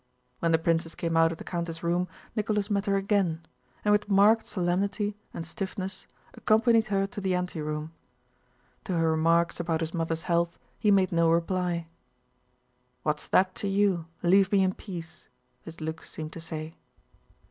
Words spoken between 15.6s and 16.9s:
his looks seemed to say.